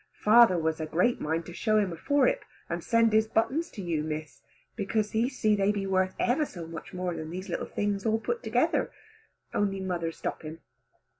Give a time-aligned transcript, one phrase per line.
[0.17, 3.83] Father was a great mind to show him a forehip and send his buttons to
[3.83, 4.41] you Miss,
[4.75, 8.19] because he see they be worth ever so much more than these little things all
[8.19, 8.89] put together,
[9.53, 10.57] only mother stop him.